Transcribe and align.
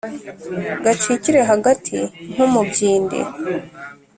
gacikire 0.83 1.39
hagati 1.51 1.97
nk'umubyindi; 2.33 3.19